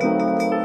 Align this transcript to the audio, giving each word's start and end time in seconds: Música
Música 0.00 0.57